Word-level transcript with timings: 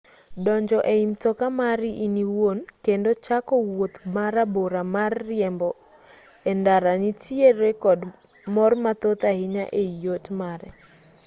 donjo 0.45 0.77
ei 0.93 1.03
mtoka 1.11 1.45
mari 1.59 1.91
in 2.05 2.13
iwuon 2.25 2.59
kendo 2.85 3.11
chako 3.25 3.55
wuoth 3.69 3.95
marabora 4.15 4.81
mar 4.95 5.11
riembo 5.27 5.69
e 6.51 6.51
ndara 6.59 6.91
nitiere 7.01 7.69
kod 7.83 7.99
mor 8.53 8.71
mathoth 8.83 9.23
ahinya 9.31 9.65
ei 9.81 9.91
yot 10.05 10.25
mare 10.39 10.69